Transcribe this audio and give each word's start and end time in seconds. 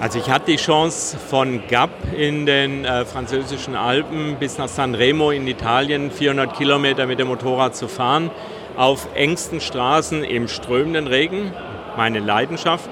Also 0.00 0.18
ich 0.18 0.28
hatte 0.28 0.46
die 0.50 0.56
Chance 0.56 1.16
von 1.18 1.66
Gap 1.68 1.90
in 2.16 2.46
den 2.46 2.84
äh, 2.84 3.04
französischen 3.04 3.76
Alpen 3.76 4.36
bis 4.36 4.58
nach 4.58 4.68
Sanremo 4.68 5.30
in 5.30 5.46
Italien 5.46 6.10
400 6.10 6.56
Kilometer 6.56 7.06
mit 7.06 7.20
dem 7.20 7.28
Motorrad 7.28 7.76
zu 7.76 7.86
fahren, 7.86 8.30
auf 8.76 9.08
engsten 9.14 9.60
Straßen 9.60 10.24
im 10.24 10.48
strömenden 10.48 11.06
Regen, 11.06 11.52
meine 11.96 12.18
Leidenschaft, 12.18 12.90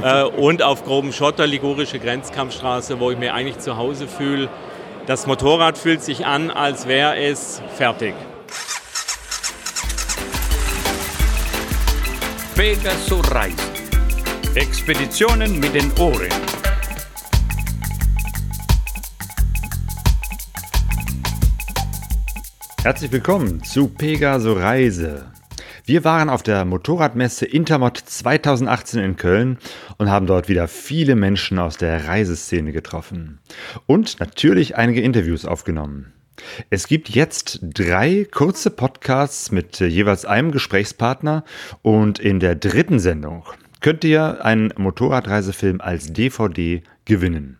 äh, 0.00 0.22
und 0.36 0.62
auf 0.62 0.84
grobem 0.84 1.12
Schotter, 1.12 1.46
ligurische 1.46 1.98
Grenzkampfstraße, 1.98 3.00
wo 3.00 3.10
ich 3.10 3.18
mir 3.18 3.34
eigentlich 3.34 3.58
zu 3.58 3.76
Hause 3.76 4.06
fühle. 4.06 4.48
Das 5.06 5.26
Motorrad 5.26 5.76
fühlt 5.76 6.02
sich 6.02 6.24
an, 6.24 6.50
als 6.50 6.86
wäre 6.86 7.16
es 7.16 7.60
fertig. 7.76 8.14
Pegaso 12.54 13.20
Reisen. 13.20 13.73
Expeditionen 14.56 15.58
mit 15.58 15.74
den 15.74 15.90
Ohren. 15.98 16.28
Herzlich 22.84 23.10
willkommen 23.10 23.64
zu 23.64 23.88
Pegaso 23.88 24.52
Reise. 24.52 25.32
Wir 25.84 26.04
waren 26.04 26.30
auf 26.30 26.44
der 26.44 26.64
Motorradmesse 26.64 27.46
Intermod 27.46 27.96
2018 27.98 29.02
in 29.02 29.16
Köln 29.16 29.58
und 29.98 30.08
haben 30.08 30.28
dort 30.28 30.48
wieder 30.48 30.68
viele 30.68 31.16
Menschen 31.16 31.58
aus 31.58 31.76
der 31.76 32.06
Reiseszene 32.06 32.70
getroffen. 32.70 33.40
Und 33.86 34.20
natürlich 34.20 34.76
einige 34.76 35.00
Interviews 35.00 35.46
aufgenommen. 35.46 36.12
Es 36.70 36.86
gibt 36.86 37.08
jetzt 37.08 37.58
drei 37.60 38.24
kurze 38.30 38.70
Podcasts 38.70 39.50
mit 39.50 39.80
jeweils 39.80 40.24
einem 40.24 40.52
Gesprächspartner 40.52 41.42
und 41.82 42.20
in 42.20 42.38
der 42.38 42.54
dritten 42.54 43.00
Sendung 43.00 43.44
könnt 43.84 44.02
ihr 44.02 44.42
einen 44.42 44.72
Motorradreisefilm 44.78 45.82
als 45.82 46.10
DVD 46.10 46.82
gewinnen. 47.04 47.58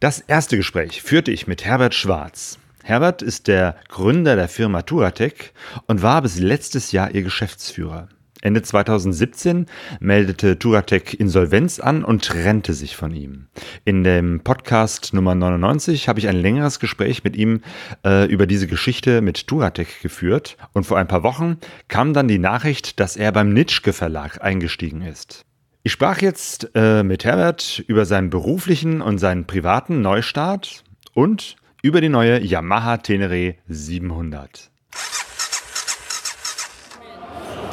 Das 0.00 0.20
erste 0.20 0.56
Gespräch 0.56 1.02
führte 1.02 1.30
ich 1.32 1.46
mit 1.46 1.66
Herbert 1.66 1.94
Schwarz. 1.94 2.58
Herbert 2.82 3.20
ist 3.20 3.46
der 3.46 3.76
Gründer 3.88 4.36
der 4.36 4.48
Firma 4.48 4.80
Turatec 4.80 5.52
und 5.86 6.00
war 6.00 6.22
bis 6.22 6.38
letztes 6.38 6.92
Jahr 6.92 7.10
ihr 7.14 7.20
Geschäftsführer. 7.20 8.08
Ende 8.40 8.62
2017 8.62 9.66
meldete 10.00 10.58
Turatec 10.58 11.14
Insolvenz 11.14 11.80
an 11.80 12.04
und 12.04 12.24
trennte 12.24 12.72
sich 12.72 12.96
von 12.96 13.14
ihm. 13.14 13.46
In 13.84 14.04
dem 14.04 14.40
Podcast 14.40 15.12
Nummer 15.12 15.34
99 15.34 16.08
habe 16.08 16.20
ich 16.20 16.28
ein 16.28 16.40
längeres 16.40 16.78
Gespräch 16.78 17.24
mit 17.24 17.36
ihm 17.36 17.62
äh, 18.04 18.26
über 18.26 18.46
diese 18.46 18.66
Geschichte 18.66 19.20
mit 19.20 19.46
Turatec 19.48 20.02
geführt 20.02 20.56
und 20.72 20.84
vor 20.84 20.98
ein 20.98 21.08
paar 21.08 21.22
Wochen 21.22 21.58
kam 21.88 22.14
dann 22.14 22.28
die 22.28 22.38
Nachricht, 22.38 23.00
dass 23.00 23.16
er 23.16 23.32
beim 23.32 23.52
Nitschke 23.52 23.92
Verlag 23.92 24.42
eingestiegen 24.42 25.02
ist. 25.02 25.44
Ich 25.82 25.92
sprach 25.92 26.20
jetzt 26.20 26.70
äh, 26.74 27.02
mit 27.02 27.24
Herbert 27.24 27.82
über 27.86 28.04
seinen 28.04 28.30
beruflichen 28.30 29.00
und 29.00 29.18
seinen 29.18 29.46
privaten 29.46 30.00
Neustart 30.00 30.84
und 31.14 31.56
über 31.82 32.00
die 32.00 32.08
neue 32.08 32.40
Yamaha 32.40 32.98
Tenere 32.98 33.54
700. 33.68 34.70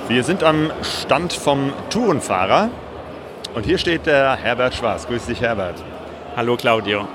Wir 0.08 0.24
sind 0.24 0.44
am 0.44 0.72
Stand 0.84 1.34
vom 1.34 1.74
Tourenfahrer 1.90 2.70
und 3.56 3.66
hier 3.66 3.80
steht 3.80 4.06
der 4.06 4.36
Herbert 4.36 4.76
Schwarz. 4.76 5.08
Grüß 5.08 5.26
dich, 5.26 5.42
Herbert. 5.42 5.84
Hallo, 6.36 6.58
Claudio. 6.58 7.08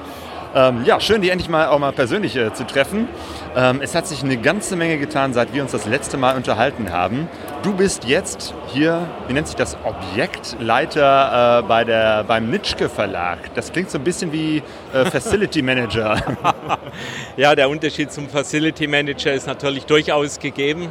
Ähm, 0.57 0.83
ja, 0.85 0.99
schön, 0.99 1.23
dich 1.23 1.31
endlich 1.31 1.49
mal 1.49 1.69
auch 1.69 1.79
mal 1.79 1.93
persönlich 1.93 2.35
äh, 2.35 2.53
zu 2.53 2.67
treffen. 2.67 3.07
Ähm, 3.55 3.79
es 3.81 3.95
hat 3.95 4.09
sich 4.09 4.25
eine 4.25 4.37
ganze 4.37 4.75
Menge 4.75 4.99
getan, 4.99 5.33
seit 5.33 5.55
wir 5.55 5.63
uns 5.63 5.71
das 5.71 5.87
letzte 5.87 6.17
Mal 6.17 6.35
unterhalten 6.35 6.91
haben. 6.91 7.29
Du 7.63 7.75
bist 7.75 8.07
jetzt 8.07 8.55
hier, 8.73 9.07
wie 9.29 9.35
nennt 9.35 9.47
sich 9.47 9.55
das, 9.55 9.77
Objektleiter 9.85 11.61
äh, 11.61 11.63
bei 11.69 11.85
der, 11.85 12.25
beim 12.25 12.51
Nitschke 12.51 12.89
Verlag. 12.89 13.55
Das 13.55 13.71
klingt 13.71 13.91
so 13.91 13.99
ein 13.99 14.05
bisschen 14.05 14.33
wie 14.33 14.65
äh, 14.93 15.05
Facility 15.05 15.63
Manager. 15.63 16.21
ja, 17.37 17.55
der 17.55 17.69
Unterschied 17.69 18.11
zum 18.11 18.29
Facility 18.29 18.89
Manager 18.89 19.33
ist 19.33 19.47
natürlich 19.47 19.87
durchaus 19.87 20.41
gegeben. 20.41 20.91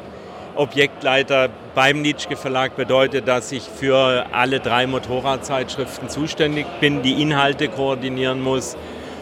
Objektleiter 0.60 1.48
beim 1.74 2.02
Nitschke 2.02 2.36
Verlag 2.36 2.76
bedeutet, 2.76 3.30
dass 3.30 3.50
ich 3.54 3.64
für 3.64 4.26
alle 4.34 4.60
drei 4.60 4.88
Motorradzeitschriften 4.88 6.10
zuständig 6.10 6.66
bin, 6.82 7.02
die 7.02 7.22
Inhalte 7.22 7.70
koordinieren 7.70 8.42
muss 8.42 8.76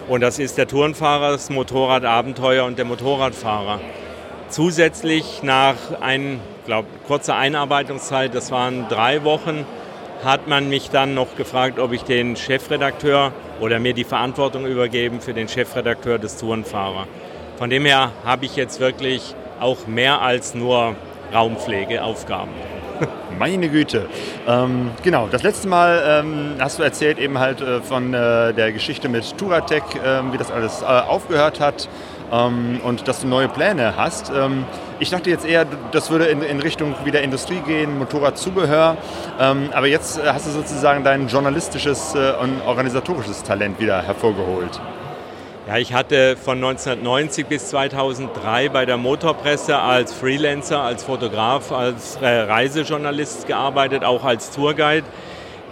und 0.08 0.22
das 0.22 0.40
ist 0.40 0.58
der 0.58 0.68
Tourenfahrer, 0.68 1.34
das 1.34 1.52
Motorradabenteuer 1.52 2.66
und 2.66 2.80
der 2.80 2.86
Motorradfahrer. 2.86 3.80
Zusätzlich 4.50 5.44
nach 5.44 5.75
ein, 6.02 6.40
glaube 6.66 6.88
kurzer 7.06 7.36
Einarbeitungszeit, 7.36 8.34
das 8.34 8.52
waren 8.52 8.88
drei 8.90 9.24
Wochen, 9.24 9.64
hat 10.24 10.48
man 10.48 10.69
mich 10.69 10.90
dann 10.90 11.14
noch 11.14 11.36
gefragt, 11.36 11.78
ob 11.78 11.94
ich 11.94 12.02
den 12.02 12.36
Chefredakteur 12.36 13.31
oder 13.59 13.78
mir 13.78 13.94
die 13.94 14.06
Verantwortung 14.06 14.66
übergeben 14.66 15.22
für 15.22 15.36
den 15.36 15.48
Chefredakteur 15.48 16.18
des 16.18 16.38
Tourenfahrer. 16.38 17.06
Von 17.59 17.69
dem 17.69 17.86
her 17.86 18.12
habe 18.25 18.46
ich 18.46 18.56
jetzt 18.56 18.80
wirklich 18.80 19.36
auch 19.59 19.86
mehr 19.86 20.22
als 20.22 20.56
nur 20.56 20.96
Raumpflegeaufgaben. 21.33 22.53
Meine 23.39 23.69
Güte. 23.69 24.07
Ähm, 24.47 24.91
genau, 25.03 25.27
das 25.27 25.43
letzte 25.43 25.67
Mal 25.67 26.01
ähm, 26.05 26.55
hast 26.59 26.79
du 26.79 26.83
erzählt 26.83 27.19
eben 27.19 27.38
halt 27.38 27.61
äh, 27.61 27.81
von 27.81 28.13
äh, 28.13 28.53
der 28.53 28.71
Geschichte 28.71 29.09
mit 29.09 29.38
Turatec, 29.38 29.83
äh, 29.95 30.21
wie 30.31 30.38
das 30.38 30.51
alles 30.51 30.81
äh, 30.81 30.85
aufgehört 30.85 31.59
hat 31.59 31.88
ähm, 32.31 32.79
und 32.83 33.07
dass 33.07 33.21
du 33.21 33.27
neue 33.27 33.47
Pläne 33.47 33.95
hast. 33.95 34.31
Ähm, 34.35 34.65
ich 34.99 35.09
dachte 35.09 35.29
jetzt 35.29 35.45
eher, 35.45 35.65
das 35.91 36.09
würde 36.09 36.25
in, 36.25 36.41
in 36.41 36.59
Richtung 36.59 36.95
wieder 37.03 37.21
Industrie 37.21 37.61
gehen, 37.65 37.97
Motorradzubehör. 37.99 38.97
Ähm, 39.39 39.69
aber 39.73 39.88
jetzt 39.88 40.19
äh, 40.19 40.23
hast 40.27 40.47
du 40.47 40.51
sozusagen 40.51 41.03
dein 41.03 41.27
journalistisches 41.27 42.15
äh, 42.15 42.33
und 42.41 42.61
organisatorisches 42.65 43.44
Talent 43.44 43.79
wieder 43.79 44.01
hervorgeholt. 44.01 44.81
Ja, 45.67 45.75
ich 45.75 45.91
hatte 45.91 46.38
von 46.38 46.63
1990 46.63 47.45
bis 47.45 47.67
2003 47.72 48.69
bei 48.69 48.85
der 48.85 48.95
Motorpresse 48.95 49.78
als 49.78 50.13
Freelancer, 50.13 50.79
als 50.79 51.03
Fotograf, 51.03 51.73
als 51.73 52.16
äh, 52.22 52.25
Reisejournalist 52.25 53.47
gearbeitet, 53.47 54.06
auch 54.06 54.23
als 54.23 54.51
Tourguide. 54.51 55.06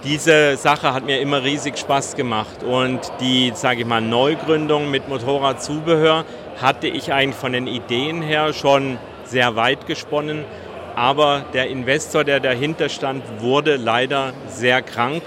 Diese 0.04 0.58
Sache 0.58 0.94
hat 0.94 1.06
mir 1.06 1.22
immer 1.22 1.44
riesig 1.44 1.78
Spaß 1.78 2.18
gemacht. 2.18 2.62
Und 2.62 3.10
die, 3.22 3.54
sage 3.56 3.82
ich 3.84 3.86
mal, 3.86 4.02
Neugründung 4.02 4.92
mit 4.92 5.08
Motorradzubehör 5.08 6.26
hatte 6.62 6.88
ich 6.88 7.14
eigentlich 7.14 7.38
von 7.38 7.54
den 7.54 7.66
Ideen 7.66 8.22
her 8.22 8.52
schon 8.52 8.98
sehr 9.24 9.56
weit 9.56 9.88
gesponnen, 9.88 10.44
aber 10.98 11.46
der 11.54 11.70
Investor, 11.70 12.26
der 12.26 12.42
dahinter 12.42 12.90
stand, 12.90 13.24
wurde 13.40 13.78
leider 13.78 14.34
sehr 14.50 14.82
krank 14.82 15.24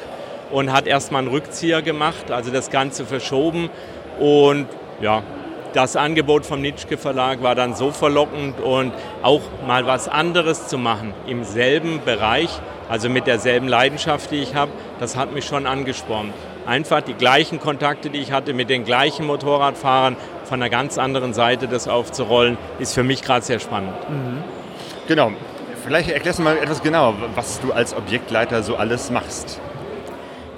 und 0.51 0.73
hat 0.73 0.87
erstmal 0.87 1.23
einen 1.23 1.31
Rückzieher 1.31 1.81
gemacht, 1.81 2.31
also 2.31 2.51
das 2.51 2.71
Ganze 2.71 3.07
verschoben 3.07 3.71
und 4.19 4.67
ja, 5.01 5.23
das 5.75 5.97
Angebot 5.97 6.47
vom 6.47 6.61
Nitschke 6.63 6.97
Verlag 6.97 7.43
war 7.43 7.55
dann 7.55 7.75
so 7.75 7.91
verlockend 7.91 8.61
und 8.61 8.93
auch 9.23 9.43
mal 9.67 9.87
was 9.87 10.09
anderes 10.09 10.67
zu 10.67 10.79
machen 10.79 11.13
im 11.27 11.45
selben 11.45 12.01
Bereich, 12.05 12.49
also 12.89 13.09
mit 13.09 13.27
derselben 13.27 13.69
Leidenschaft, 13.69 14.31
die 14.31 14.39
ich 14.39 14.55
habe, 14.55 14.73
das 14.99 15.17
hat 15.17 15.33
mich 15.33 15.45
schon 15.45 15.67
angespornt. 15.67 16.33
Einfach 16.67 17.01
die 17.01 17.15
gleichen 17.15 17.61
Kontakte, 17.61 18.11
die 18.11 18.19
ich 18.19 18.33
hatte 18.33 18.55
mit 18.55 18.71
den 18.71 18.85
gleichen 18.85 19.27
Motorradfahrern 19.27 20.17
von 20.45 20.61
einer 20.63 20.71
ganz 20.71 20.99
anderen 20.99 21.35
Seite 21.35 21.69
das 21.69 21.87
aufzurollen, 21.87 22.59
ist 22.79 22.95
für 22.95 23.05
mich 23.05 23.23
gerade 23.23 23.45
sehr 23.45 23.59
spannend. 23.59 23.95
Mhm. 24.09 24.43
Genau. 25.07 25.33
Vielleicht 25.85 26.11
erklärst 26.11 26.39
du 26.39 26.43
mal 26.43 26.59
etwas 26.59 26.83
genauer, 26.83 27.15
was 27.35 27.61
du 27.61 27.73
als 27.73 27.97
Objektleiter 27.97 28.63
so 28.63 28.77
alles 28.77 29.11
machst. 29.11 29.61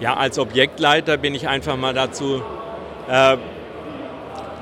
Ja, 0.01 0.15
als 0.15 0.39
Objektleiter 0.39 1.17
bin 1.17 1.35
ich 1.35 1.47
einfach 1.47 1.77
mal 1.77 1.95
dazu 1.95 2.43
äh, 3.11 3.37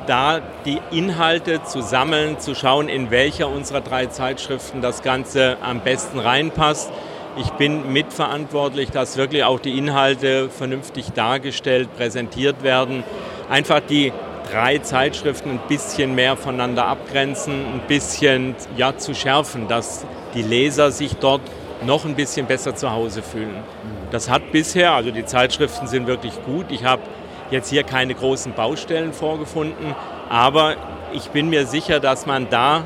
da 0.06 0.40
die 0.64 0.80
Inhalte 0.90 1.62
zu 1.64 1.82
sammeln, 1.82 2.40
zu 2.40 2.54
schauen, 2.54 2.88
in 2.88 3.10
welcher 3.10 3.48
unserer 3.48 3.82
drei 3.82 4.06
Zeitschriften 4.06 4.80
das 4.80 5.02
Ganze 5.02 5.58
am 5.60 5.80
besten 5.80 6.18
reinpasst. 6.18 6.90
Ich 7.36 7.50
bin 7.50 7.92
mitverantwortlich, 7.92 8.90
dass 8.90 9.18
wirklich 9.18 9.44
auch 9.44 9.60
die 9.60 9.76
Inhalte 9.76 10.48
vernünftig 10.48 11.10
dargestellt, 11.12 11.94
präsentiert 11.94 12.62
werden. 12.62 13.04
Einfach 13.50 13.80
die 13.80 14.12
drei 14.50 14.78
Zeitschriften 14.78 15.50
ein 15.50 15.60
bisschen 15.68 16.14
mehr 16.14 16.36
voneinander 16.38 16.86
abgrenzen, 16.86 17.66
ein 17.74 17.82
bisschen 17.86 18.56
ja, 18.78 18.96
zu 18.96 19.14
schärfen, 19.14 19.68
dass 19.68 20.06
die 20.34 20.42
Leser 20.42 20.90
sich 20.90 21.16
dort 21.16 21.42
noch 21.84 22.06
ein 22.06 22.14
bisschen 22.14 22.46
besser 22.46 22.74
zu 22.74 22.90
Hause 22.90 23.22
fühlen. 23.22 23.62
Das 24.10 24.30
hat 24.30 24.52
bisher, 24.52 24.92
also 24.92 25.10
die 25.10 25.26
Zeitschriften 25.26 25.86
sind 25.86 26.06
wirklich 26.06 26.32
gut. 26.44 26.66
Ich 26.70 26.84
habe 26.84 27.02
jetzt 27.50 27.70
hier 27.70 27.82
keine 27.82 28.14
großen 28.14 28.52
Baustellen 28.52 29.12
vorgefunden, 29.12 29.94
aber 30.28 30.76
ich 31.12 31.30
bin 31.30 31.48
mir 31.48 31.66
sicher, 31.66 32.00
dass 32.00 32.26
man 32.26 32.48
da 32.50 32.84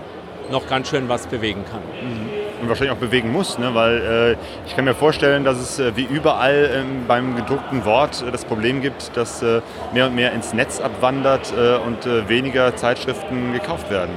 noch 0.50 0.68
ganz 0.68 0.88
schön 0.88 1.08
was 1.08 1.26
bewegen 1.26 1.64
kann. 1.70 1.80
Mhm. 1.80 2.28
Und 2.62 2.68
wahrscheinlich 2.68 2.94
auch 2.96 3.00
bewegen 3.00 3.32
muss, 3.32 3.58
ne? 3.58 3.74
weil 3.74 4.36
äh, 4.36 4.66
ich 4.68 4.76
kann 4.76 4.84
mir 4.84 4.94
vorstellen, 4.94 5.42
dass 5.42 5.58
es 5.58 5.80
äh, 5.80 5.96
wie 5.96 6.04
überall 6.04 6.70
ähm, 6.72 7.06
beim 7.08 7.34
gedruckten 7.34 7.84
Wort 7.84 8.22
äh, 8.22 8.30
das 8.30 8.44
Problem 8.44 8.82
gibt, 8.82 9.16
dass 9.16 9.42
äh, 9.42 9.62
mehr 9.92 10.06
und 10.06 10.14
mehr 10.14 10.32
ins 10.32 10.54
Netz 10.54 10.80
abwandert 10.80 11.52
äh, 11.56 11.76
und 11.76 12.06
äh, 12.06 12.28
weniger 12.28 12.76
Zeitschriften 12.76 13.52
gekauft 13.52 13.90
werden. 13.90 14.12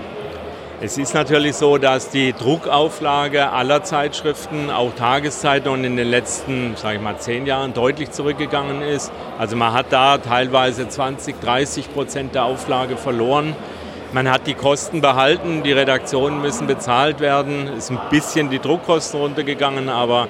Es 0.82 0.98
ist 0.98 1.14
natürlich 1.14 1.56
so, 1.56 1.78
dass 1.78 2.10
die 2.10 2.34
Druckauflage 2.34 3.50
aller 3.50 3.84
Zeitschriften, 3.84 4.70
auch 4.70 4.94
Tageszeitungen 4.94 5.86
in 5.86 5.96
den 5.96 6.10
letzten, 6.10 6.76
sage 6.76 6.98
ich 6.98 7.02
mal, 7.02 7.18
zehn 7.18 7.46
Jahren 7.46 7.74
deutlich 7.74 8.12
zurückgegangen 8.12 8.82
ist. 8.82 9.10
Also 9.40 9.56
man 9.56 9.72
hat 9.72 9.88
da 9.92 10.18
teilweise 10.18 10.90
20, 10.90 11.40
30 11.40 11.94
Prozent 11.94 12.36
der 12.36 12.44
Auflage 12.44 12.98
verloren. 12.98 13.56
Man 14.12 14.30
hat 14.30 14.48
die 14.48 14.54
Kosten 14.54 15.00
behalten, 15.00 15.64
die 15.64 15.72
Redaktionen 15.72 16.42
müssen 16.42 16.68
bezahlt 16.68 17.22
werden. 17.22 17.70
Es 17.70 17.86
ist 17.86 17.92
ein 17.92 18.00
bisschen 18.10 18.50
die 18.50 18.60
Druckkosten 18.60 19.22
runtergegangen, 19.22 19.88
aber 19.88 20.28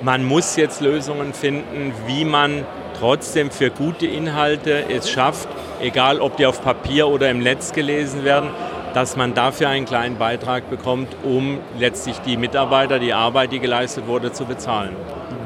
man 0.00 0.24
muss 0.24 0.54
jetzt 0.54 0.80
Lösungen 0.80 1.34
finden, 1.34 1.92
wie 2.06 2.24
man 2.24 2.64
trotzdem 3.00 3.50
für 3.50 3.70
gute 3.70 4.06
Inhalte 4.06 4.84
es 4.88 5.10
schafft, 5.10 5.48
egal 5.80 6.20
ob 6.20 6.36
die 6.36 6.46
auf 6.46 6.62
Papier 6.62 7.08
oder 7.08 7.30
im 7.30 7.40
Netz 7.40 7.72
gelesen 7.72 8.24
werden, 8.24 8.50
dass 8.94 9.16
man 9.16 9.34
dafür 9.34 9.68
einen 9.68 9.86
kleinen 9.86 10.18
Beitrag 10.18 10.70
bekommt, 10.70 11.08
um 11.22 11.58
letztlich 11.78 12.18
die 12.20 12.36
Mitarbeiter, 12.36 12.98
die 12.98 13.12
Arbeit, 13.12 13.52
die 13.52 13.60
geleistet 13.60 14.06
wurde, 14.06 14.32
zu 14.32 14.44
bezahlen. 14.44 14.96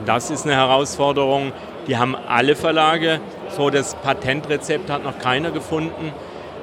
Das 0.06 0.31
ist 0.31 0.47
eine 0.47 0.56
Herausforderung, 0.56 1.53
die 1.87 1.97
haben 1.97 2.17
alle 2.29 2.56
Verlage. 2.56 3.21
So 3.56 3.71
das 3.71 3.94
Patentrezept 3.97 4.91
hat 4.91 5.05
noch 5.05 5.19
keiner 5.19 5.50
gefunden. 5.50 6.12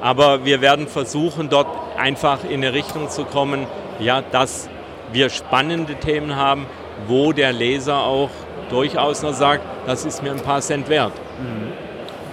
Aber 0.01 0.45
wir 0.45 0.61
werden 0.61 0.87
versuchen, 0.87 1.49
dort 1.49 1.67
einfach 1.97 2.43
in 2.43 2.63
eine 2.63 2.73
Richtung 2.73 3.09
zu 3.09 3.25
kommen, 3.25 3.67
ja, 3.99 4.21
dass 4.21 4.69
wir 5.11 5.29
spannende 5.29 5.95
Themen 5.95 6.35
haben, 6.35 6.65
wo 7.07 7.33
der 7.33 7.51
Leser 7.51 8.03
auch 8.03 8.29
durchaus 8.69 9.23
noch 9.23 9.33
sagt, 9.33 9.63
das 9.87 10.05
ist 10.05 10.23
mir 10.23 10.31
ein 10.31 10.41
paar 10.41 10.61
Cent 10.61 10.89
wert. 10.89 11.13
Mhm. 11.39 11.68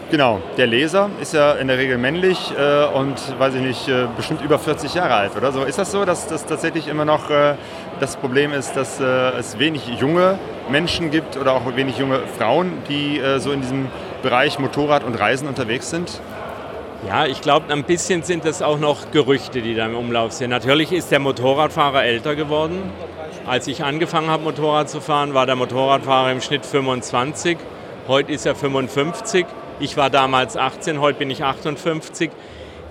Genau, 0.08 0.40
der 0.56 0.68
Leser 0.68 1.10
ist 1.20 1.34
ja 1.34 1.52
in 1.54 1.66
der 1.66 1.78
Regel 1.78 1.98
männlich 1.98 2.52
äh, 2.56 2.84
und, 2.96 3.16
weiß 3.40 3.56
ich 3.56 3.60
nicht, 3.60 3.88
äh, 3.88 4.06
bestimmt 4.16 4.40
über 4.40 4.56
40 4.56 4.94
Jahre 4.94 5.14
alt 5.14 5.36
oder 5.36 5.50
so. 5.50 5.64
Ist 5.64 5.80
das 5.80 5.90
so, 5.90 6.04
dass 6.04 6.28
das 6.28 6.46
tatsächlich 6.46 6.86
immer 6.86 7.04
noch 7.04 7.28
äh, 7.28 7.54
das 7.98 8.16
Problem 8.16 8.52
ist, 8.52 8.76
dass 8.76 9.00
äh, 9.00 9.04
es 9.04 9.58
wenig 9.58 9.88
junge 9.98 10.38
Menschen 10.70 11.10
gibt 11.10 11.36
oder 11.36 11.54
auch 11.54 11.74
wenig 11.74 11.98
junge 11.98 12.20
Frauen, 12.38 12.74
die 12.88 13.18
äh, 13.18 13.40
so 13.40 13.50
in 13.50 13.62
diesem 13.62 13.88
Bereich 14.22 14.60
Motorrad 14.60 15.02
und 15.02 15.18
Reisen 15.18 15.48
unterwegs 15.48 15.90
sind? 15.90 16.20
Ja, 17.08 17.26
ich 17.26 17.40
glaube, 17.40 17.72
ein 17.72 17.82
bisschen 17.82 18.22
sind 18.22 18.44
das 18.44 18.62
auch 18.62 18.78
noch 18.78 19.10
Gerüchte, 19.10 19.60
die 19.60 19.74
da 19.74 19.86
im 19.86 19.96
Umlauf 19.96 20.30
sind. 20.30 20.50
Natürlich 20.50 20.92
ist 20.92 21.10
der 21.10 21.18
Motorradfahrer 21.18 22.04
älter 22.04 22.36
geworden. 22.36 22.92
Als 23.44 23.66
ich 23.66 23.82
angefangen 23.82 24.30
habe, 24.30 24.44
Motorrad 24.44 24.88
zu 24.88 25.00
fahren, 25.00 25.34
war 25.34 25.46
der 25.46 25.56
Motorradfahrer 25.56 26.30
im 26.30 26.40
Schnitt 26.40 26.64
25. 26.64 27.58
Heute 28.06 28.30
ist 28.30 28.46
er 28.46 28.54
55. 28.54 29.46
Ich 29.78 29.98
war 29.98 30.08
damals 30.08 30.56
18, 30.56 31.02
heute 31.02 31.18
bin 31.18 31.30
ich 31.30 31.44
58. 31.44 32.30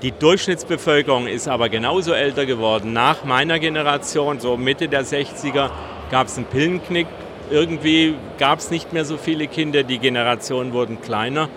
Die 0.03 0.11
Durchschnittsbevölkerung 0.11 1.25
ist 1.25 1.47
aber 1.47 1.67
genauso 1.67 2.13
älter 2.13 2.45
geworden. 2.45 2.93
Nach 2.93 3.23
meiner 3.23 3.57
Generation, 3.57 4.39
so 4.39 4.55
Mitte 4.55 4.87
der 4.87 5.03
60er, 5.03 5.71
gab 6.11 6.27
es 6.27 6.37
einen 6.37 6.45
Pillenknick. 6.45 7.07
Irgendwie 7.49 8.13
gab 8.37 8.59
es 8.59 8.69
nicht 8.69 8.93
mehr 8.93 9.03
so 9.03 9.17
viele 9.17 9.47
Kinder, 9.47 9.81
die 9.81 9.97
Generationen 9.97 10.73
wurden 10.73 11.01
kleiner. 11.01 11.49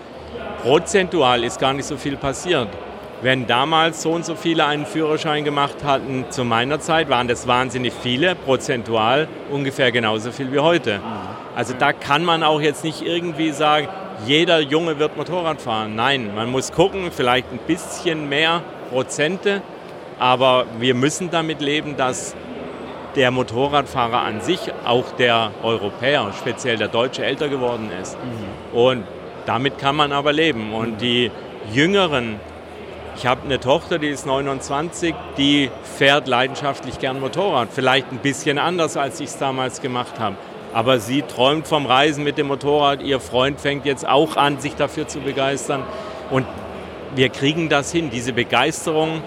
Prozentual 0.63 1.43
ist 1.43 1.59
gar 1.59 1.73
nicht 1.73 1.85
so 1.85 1.97
viel 1.97 2.17
passiert. 2.17 2.69
Wenn 3.21 3.45
damals 3.45 4.01
so 4.01 4.13
und 4.13 4.25
so 4.25 4.33
viele 4.33 4.65
einen 4.65 4.87
Führerschein 4.87 5.43
gemacht 5.43 5.83
hatten 5.83 6.25
zu 6.31 6.43
meiner 6.43 6.79
Zeit, 6.79 7.07
waren 7.07 7.27
das 7.27 7.47
wahnsinnig 7.47 7.93
viele, 8.01 8.33
prozentual 8.33 9.27
ungefähr 9.51 9.91
genauso 9.91 10.31
viel 10.31 10.51
wie 10.51 10.59
heute. 10.59 11.01
Also 11.55 11.75
da 11.77 11.93
kann 11.93 12.25
man 12.25 12.41
auch 12.41 12.61
jetzt 12.61 12.83
nicht 12.83 13.03
irgendwie 13.03 13.51
sagen, 13.51 13.89
jeder 14.25 14.59
Junge 14.59 14.99
wird 14.99 15.17
Motorrad 15.17 15.61
fahren. 15.61 15.95
Nein, 15.95 16.33
man 16.35 16.49
muss 16.49 16.71
gucken, 16.71 17.11
vielleicht 17.11 17.51
ein 17.51 17.59
bisschen 17.59 18.29
mehr 18.29 18.61
Prozente, 18.89 19.61
aber 20.19 20.65
wir 20.79 20.95
müssen 20.95 21.29
damit 21.29 21.61
leben, 21.61 21.95
dass 21.95 22.35
der 23.15 23.31
Motorradfahrer 23.31 24.19
an 24.19 24.41
sich, 24.41 24.59
auch 24.85 25.11
der 25.11 25.51
Europäer, 25.63 26.31
speziell 26.37 26.77
der 26.77 26.87
Deutsche, 26.87 27.25
älter 27.25 27.49
geworden 27.49 27.89
ist. 28.01 28.17
Mhm. 28.17 28.77
Und 28.77 29.03
damit 29.45 29.79
kann 29.79 29.95
man 29.95 30.11
aber 30.11 30.31
leben. 30.31 30.73
Und 30.73 30.93
mhm. 30.93 30.97
die 30.97 31.31
Jüngeren, 31.73 32.39
ich 33.15 33.25
habe 33.25 33.41
eine 33.45 33.59
Tochter, 33.59 33.97
die 33.97 34.09
ist 34.09 34.25
29, 34.25 35.15
die 35.37 35.71
fährt 35.97 36.27
leidenschaftlich 36.27 36.99
gern 36.99 37.19
Motorrad. 37.19 37.69
Vielleicht 37.71 38.11
ein 38.11 38.19
bisschen 38.19 38.57
anders, 38.57 38.95
als 38.95 39.19
ich 39.19 39.27
es 39.27 39.37
damals 39.37 39.81
gemacht 39.81 40.19
habe. 40.19 40.35
Aber 40.73 40.99
sie 40.99 41.23
träumt 41.23 41.67
vom 41.67 41.85
Reisen 41.85 42.23
mit 42.23 42.37
dem 42.37 42.47
Motorrad. 42.47 43.01
Ihr 43.01 43.19
Freund 43.19 43.59
fängt 43.59 43.85
jetzt 43.85 44.07
auch 44.07 44.37
an, 44.37 44.59
sich 44.59 44.75
dafür 44.75 45.07
zu 45.07 45.19
begeistern. 45.19 45.83
Und 46.29 46.45
wir 47.15 47.29
kriegen 47.29 47.69
das 47.69 47.91
hin. 47.91 48.09
Diese 48.11 48.33
Begeisterung, 48.33 49.21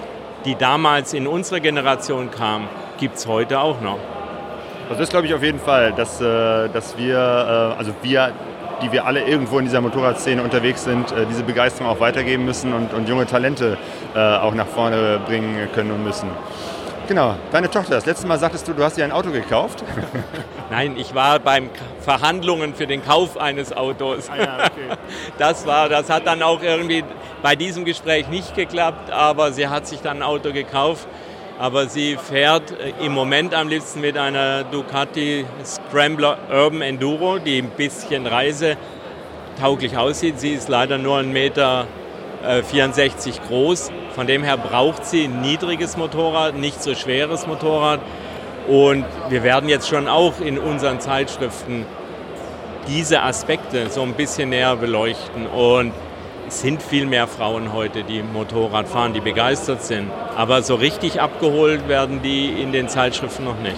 die 0.44 0.54
damals 0.54 1.14
in 1.14 1.26
unserer 1.26 1.60
Generation 1.60 2.30
kam, 2.30 2.68
gibt 2.98 3.16
es 3.16 3.26
heute 3.26 3.60
auch 3.60 3.80
noch. 3.80 3.98
Also 4.88 5.00
das 5.00 5.10
glaube 5.10 5.26
ich 5.26 5.34
auf 5.34 5.42
jeden 5.42 5.58
Fall, 5.58 5.92
dass, 5.92 6.20
äh, 6.20 6.68
dass 6.68 6.96
wir, 6.98 7.16
äh, 7.16 7.78
also 7.78 7.92
wir, 8.02 8.32
die 8.82 8.92
wir 8.92 9.06
alle 9.06 9.24
irgendwo 9.24 9.58
in 9.58 9.64
dieser 9.64 9.80
Motorradszene 9.80 10.42
unterwegs 10.42 10.84
sind, 10.84 11.10
äh, 11.12 11.26
diese 11.28 11.42
Begeisterung 11.44 11.90
auch 11.90 12.00
weitergeben 12.00 12.44
müssen 12.44 12.72
und, 12.72 12.92
und 12.92 13.08
junge 13.08 13.26
Talente 13.26 13.78
auch 14.14 14.52
nach 14.52 14.66
vorne 14.66 15.20
bringen 15.26 15.68
können 15.74 15.90
und 15.90 16.04
müssen. 16.04 16.28
Genau, 17.08 17.34
deine 17.50 17.70
Tochter. 17.70 17.94
Das 17.94 18.04
letzte 18.04 18.26
Mal 18.26 18.38
sagtest 18.38 18.68
du, 18.68 18.74
du 18.74 18.84
hast 18.84 18.98
dir 18.98 19.04
ein 19.04 19.12
Auto 19.12 19.30
gekauft. 19.30 19.82
Nein, 20.72 20.96
ich 20.96 21.14
war 21.14 21.38
beim 21.38 21.68
Verhandlungen 22.00 22.74
für 22.74 22.86
den 22.86 23.04
Kauf 23.04 23.36
eines 23.36 23.76
Autos. 23.76 24.30
Ah 24.30 24.38
ja, 24.38 24.56
okay. 24.64 24.96
Das 25.38 25.66
war, 25.66 25.90
das 25.90 26.08
hat 26.08 26.26
dann 26.26 26.42
auch 26.42 26.62
irgendwie 26.62 27.04
bei 27.42 27.56
diesem 27.56 27.84
Gespräch 27.84 28.28
nicht 28.28 28.56
geklappt, 28.56 29.10
aber 29.10 29.52
sie 29.52 29.68
hat 29.68 29.86
sich 29.86 30.00
dann 30.00 30.18
ein 30.18 30.22
Auto 30.22 30.50
gekauft. 30.50 31.06
Aber 31.58 31.88
sie 31.88 32.16
fährt 32.16 32.70
äh, 32.70 33.04
im 33.04 33.12
Moment 33.12 33.52
am 33.52 33.68
liebsten 33.68 34.00
mit 34.00 34.16
einer 34.16 34.64
Ducati 34.64 35.44
Scrambler 35.62 36.38
Urban 36.50 36.80
Enduro, 36.80 37.38
die 37.38 37.58
ein 37.58 37.68
bisschen 37.68 38.26
reisetauglich 38.26 39.98
aussieht. 39.98 40.40
Sie 40.40 40.54
ist 40.54 40.70
leider 40.70 40.96
nur 40.96 41.18
1,64 41.18 41.26
Meter 41.26 41.86
64 42.70 43.42
groß 43.46 43.92
von 44.14 44.26
dem 44.26 44.42
her 44.42 44.58
braucht 44.58 45.06
sie 45.06 45.24
ein 45.24 45.40
niedriges 45.40 45.96
Motorrad, 45.96 46.54
nicht 46.54 46.82
so 46.82 46.94
schweres 46.94 47.46
Motorrad. 47.46 48.00
Und 48.68 49.04
wir 49.28 49.42
werden 49.42 49.68
jetzt 49.68 49.88
schon 49.88 50.08
auch 50.08 50.40
in 50.40 50.58
unseren 50.58 51.00
Zeitschriften 51.00 51.84
diese 52.88 53.22
Aspekte 53.22 53.90
so 53.90 54.02
ein 54.02 54.14
bisschen 54.14 54.50
näher 54.50 54.76
beleuchten. 54.76 55.46
Und 55.46 55.92
es 56.48 56.60
sind 56.60 56.82
viel 56.82 57.06
mehr 57.06 57.26
Frauen 57.26 57.72
heute, 57.72 58.04
die 58.04 58.22
Motorrad 58.22 58.88
fahren, 58.88 59.12
die 59.12 59.20
begeistert 59.20 59.82
sind. 59.82 60.10
Aber 60.36 60.62
so 60.62 60.74
richtig 60.74 61.20
abgeholt 61.20 61.88
werden 61.88 62.22
die 62.22 62.48
in 62.60 62.72
den 62.72 62.88
Zeitschriften 62.88 63.44
noch 63.44 63.58
nicht. 63.60 63.76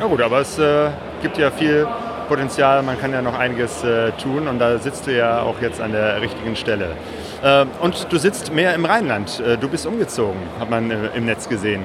Ja 0.00 0.06
gut, 0.06 0.20
aber 0.22 0.40
es 0.40 0.58
äh, 0.58 0.90
gibt 1.22 1.38
ja 1.38 1.50
viel 1.50 1.86
Potenzial, 2.28 2.82
man 2.82 3.00
kann 3.00 3.12
ja 3.12 3.22
noch 3.22 3.36
einiges 3.36 3.82
äh, 3.82 4.12
tun 4.12 4.46
und 4.46 4.58
da 4.58 4.78
sitzt 4.78 5.06
du 5.06 5.16
ja 5.16 5.42
auch 5.42 5.60
jetzt 5.60 5.80
an 5.80 5.92
der 5.92 6.20
richtigen 6.20 6.54
Stelle. 6.54 6.90
Äh, 7.42 7.64
und 7.80 8.06
du 8.10 8.18
sitzt 8.18 8.52
mehr 8.52 8.74
im 8.74 8.84
Rheinland. 8.84 9.40
Äh, 9.40 9.56
du 9.56 9.68
bist 9.68 9.86
umgezogen, 9.86 10.38
hat 10.60 10.70
man 10.70 10.90
äh, 10.90 11.08
im 11.16 11.24
Netz 11.24 11.48
gesehen. 11.48 11.84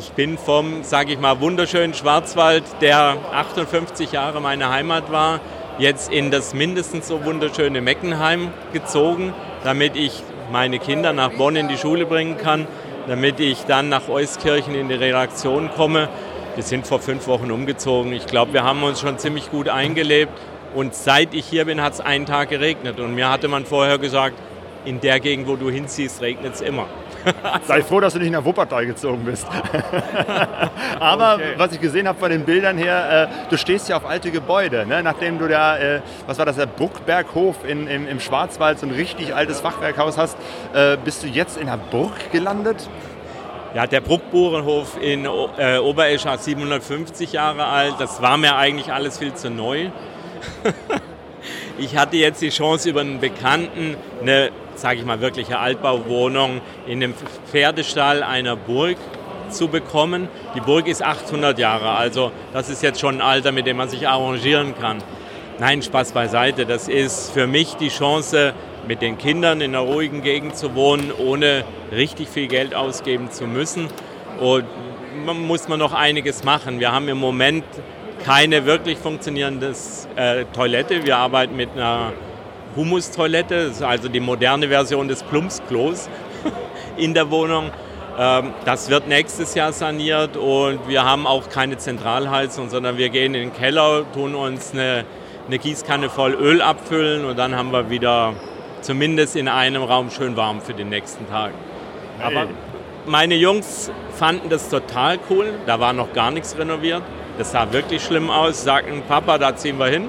Ich 0.00 0.12
bin 0.12 0.38
vom, 0.38 0.82
sage 0.82 1.12
ich 1.12 1.18
mal, 1.18 1.42
wunderschönen 1.42 1.92
Schwarzwald, 1.92 2.64
der 2.80 3.18
58 3.34 4.12
Jahre 4.12 4.40
meine 4.40 4.70
Heimat 4.70 5.12
war, 5.12 5.40
jetzt 5.76 6.10
in 6.10 6.30
das 6.30 6.54
mindestens 6.54 7.06
so 7.06 7.22
wunderschöne 7.22 7.82
Meckenheim 7.82 8.48
gezogen, 8.72 9.34
damit 9.62 9.96
ich 9.96 10.22
meine 10.50 10.78
Kinder 10.78 11.12
nach 11.12 11.32
Bonn 11.32 11.54
in 11.54 11.68
die 11.68 11.76
Schule 11.76 12.06
bringen 12.06 12.38
kann, 12.38 12.66
damit 13.08 13.40
ich 13.40 13.64
dann 13.66 13.90
nach 13.90 14.08
Euskirchen 14.08 14.74
in 14.74 14.88
die 14.88 14.94
Redaktion 14.94 15.68
komme. 15.76 16.08
Wir 16.54 16.64
sind 16.64 16.86
vor 16.86 17.00
fünf 17.00 17.26
Wochen 17.26 17.50
umgezogen. 17.50 18.14
Ich 18.14 18.24
glaube, 18.24 18.54
wir 18.54 18.64
haben 18.64 18.82
uns 18.82 19.02
schon 19.02 19.18
ziemlich 19.18 19.50
gut 19.50 19.68
eingelebt 19.68 20.32
und 20.74 20.94
seit 20.94 21.34
ich 21.34 21.44
hier 21.44 21.66
bin, 21.66 21.82
hat 21.82 21.92
es 21.92 22.00
einen 22.00 22.24
Tag 22.24 22.48
geregnet. 22.48 23.00
Und 23.00 23.14
mir 23.14 23.28
hatte 23.28 23.48
man 23.48 23.66
vorher 23.66 23.98
gesagt, 23.98 24.36
in 24.86 25.02
der 25.02 25.20
Gegend, 25.20 25.46
wo 25.46 25.56
du 25.56 25.68
hinziehst, 25.68 26.22
regnet 26.22 26.54
es 26.54 26.62
immer. 26.62 26.86
Sei 27.66 27.82
froh, 27.82 28.00
dass 28.00 28.14
du 28.14 28.18
nicht 28.18 28.30
nach 28.30 28.44
Wuppertal 28.44 28.86
gezogen 28.86 29.24
bist. 29.24 29.46
Aber 31.00 31.34
okay. 31.34 31.54
was 31.56 31.72
ich 31.72 31.80
gesehen 31.80 32.08
habe 32.08 32.18
von 32.18 32.30
den 32.30 32.44
Bildern 32.44 32.78
her, 32.78 33.28
äh, 33.30 33.50
du 33.50 33.56
stehst 33.56 33.88
ja 33.88 33.96
auf 33.96 34.06
alte 34.06 34.30
Gebäude. 34.30 34.86
Ne? 34.86 35.02
Nachdem 35.02 35.38
du 35.38 35.48
da, 35.48 35.78
äh, 35.78 36.00
was 36.26 36.38
war 36.38 36.46
das, 36.46 36.56
der 36.56 36.66
Bruckberghof 36.66 37.64
in, 37.66 37.86
im, 37.86 38.08
im, 38.08 38.20
Schwarzwald, 38.20 38.78
so 38.78 38.86
ein 38.86 38.92
richtig 38.92 39.34
altes 39.34 39.60
Fachwerkhaus 39.60 40.18
hast, 40.18 40.36
äh, 40.74 40.96
bist 41.02 41.22
du 41.22 41.26
jetzt 41.26 41.56
in 41.56 41.66
der 41.66 41.78
Burg 41.78 42.32
gelandet? 42.32 42.88
Ja, 43.74 43.86
der 43.86 44.00
Bruckburenhof 44.00 45.00
in 45.00 45.26
äh, 45.26 45.78
Obereschach 45.78 46.38
750 46.38 47.32
Jahre 47.32 47.66
alt. 47.66 47.94
Das 48.00 48.20
war 48.20 48.36
mir 48.36 48.56
eigentlich 48.56 48.92
alles 48.92 49.18
viel 49.18 49.32
zu 49.34 49.48
neu. 49.48 49.90
ich 51.78 51.96
hatte 51.96 52.16
jetzt 52.16 52.42
die 52.42 52.50
Chance, 52.50 52.90
über 52.90 53.02
einen 53.02 53.20
Bekannten 53.20 53.96
eine, 54.20 54.50
sage 54.80 55.00
ich 55.00 55.04
mal, 55.04 55.20
wirkliche 55.20 55.58
Altbauwohnung 55.58 56.60
in 56.86 57.00
dem 57.00 57.14
Pferdestall 57.50 58.22
einer 58.22 58.56
Burg 58.56 58.96
zu 59.50 59.68
bekommen. 59.68 60.28
Die 60.54 60.60
Burg 60.60 60.86
ist 60.86 61.02
800 61.02 61.58
Jahre, 61.58 61.90
also 61.90 62.32
das 62.52 62.68
ist 62.68 62.82
jetzt 62.82 63.00
schon 63.00 63.16
ein 63.16 63.20
Alter, 63.20 63.52
mit 63.52 63.66
dem 63.66 63.76
man 63.76 63.88
sich 63.88 64.08
arrangieren 64.08 64.74
kann. 64.80 65.02
Nein, 65.58 65.82
Spaß 65.82 66.12
beiseite. 66.12 66.64
Das 66.64 66.88
ist 66.88 67.32
für 67.32 67.46
mich 67.46 67.74
die 67.74 67.88
Chance, 67.88 68.54
mit 68.86 69.02
den 69.02 69.18
Kindern 69.18 69.60
in 69.60 69.74
einer 69.74 69.84
ruhigen 69.84 70.22
Gegend 70.22 70.56
zu 70.56 70.74
wohnen, 70.74 71.12
ohne 71.16 71.64
richtig 71.92 72.28
viel 72.28 72.46
Geld 72.46 72.74
ausgeben 72.74 73.30
zu 73.30 73.44
müssen. 73.44 73.88
Und 74.40 74.64
man 75.26 75.38
muss 75.38 75.68
man 75.68 75.78
noch 75.78 75.92
einiges 75.92 76.44
machen. 76.44 76.80
Wir 76.80 76.92
haben 76.92 77.08
im 77.08 77.18
Moment 77.18 77.64
keine 78.24 78.66
wirklich 78.66 78.98
funktionierende 78.98 79.74
äh, 80.16 80.44
Toilette. 80.52 81.04
Wir 81.04 81.18
arbeiten 81.18 81.56
mit 81.56 81.70
einer 81.72 82.12
Humustoilette, 82.76 83.72
also 83.80 84.08
die 84.08 84.20
moderne 84.20 84.68
Version 84.68 85.08
des 85.08 85.22
Plumpsklos 85.22 86.08
in 86.96 87.14
der 87.14 87.30
Wohnung. 87.30 87.70
Ähm, 88.18 88.52
das 88.64 88.90
wird 88.90 89.08
nächstes 89.08 89.54
Jahr 89.54 89.72
saniert 89.72 90.36
und 90.36 90.88
wir 90.88 91.04
haben 91.04 91.26
auch 91.26 91.48
keine 91.48 91.78
Zentralheizung, 91.78 92.68
sondern 92.68 92.98
wir 92.98 93.08
gehen 93.08 93.34
in 93.34 93.50
den 93.50 93.52
Keller, 93.52 94.04
tun 94.12 94.34
uns 94.34 94.72
eine, 94.72 95.04
eine 95.46 95.58
Gießkanne 95.58 96.10
voll 96.10 96.34
Öl 96.34 96.62
abfüllen 96.62 97.24
und 97.24 97.38
dann 97.38 97.56
haben 97.56 97.72
wir 97.72 97.90
wieder 97.90 98.34
zumindest 98.82 99.36
in 99.36 99.48
einem 99.48 99.82
Raum 99.82 100.10
schön 100.10 100.36
warm 100.36 100.60
für 100.60 100.74
den 100.74 100.88
nächsten 100.88 101.28
Tag. 101.28 101.52
Aber 102.22 102.46
meine 103.06 103.34
Jungs 103.34 103.90
fanden 104.14 104.48
das 104.48 104.68
total 104.68 105.18
cool. 105.30 105.46
Da 105.66 105.80
war 105.80 105.92
noch 105.92 106.12
gar 106.12 106.30
nichts 106.30 106.56
renoviert. 106.58 107.02
Das 107.38 107.52
sah 107.52 107.72
wirklich 107.72 108.02
schlimm 108.04 108.30
aus. 108.30 108.64
Sagten, 108.64 109.02
Papa, 109.08 109.38
da 109.38 109.56
ziehen 109.56 109.78
wir 109.78 109.86
hin. 109.86 110.08